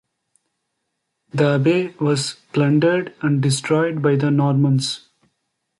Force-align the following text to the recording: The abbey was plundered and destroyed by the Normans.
The 1.31 1.45
abbey 1.47 1.93
was 1.99 2.33
plundered 2.53 3.13
and 3.21 3.39
destroyed 3.39 4.01
by 4.01 4.15
the 4.15 4.31
Normans. 4.31 5.07